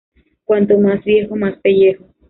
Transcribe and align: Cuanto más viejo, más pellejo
Cuanto 0.45 0.79
más 0.79 1.03
viejo, 1.05 1.35
más 1.35 1.59
pellejo 1.61 2.05